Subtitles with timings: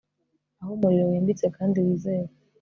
[0.61, 2.29] Aho umuriro wimbitse kandi wizewe